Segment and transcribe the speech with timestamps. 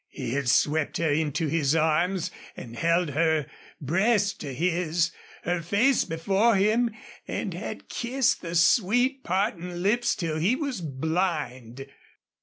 [0.09, 3.45] He had swept her into his arms and held her
[3.79, 5.11] breast to his,
[5.43, 6.89] her face before him,
[7.27, 11.85] and he had kissed the sweet, parting lips till he was blind.